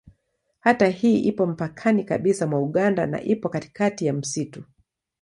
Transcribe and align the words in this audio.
Kata 0.59 0.87
hii 0.87 1.19
ipo 1.19 1.45
mpakani 1.47 2.03
kabisa 2.03 2.47
mwa 2.47 2.59
Uganda 2.61 3.05
na 3.05 3.21
ipo 3.21 3.49
katikati 3.49 4.05
ya 4.05 4.13
msitu. 4.13 4.63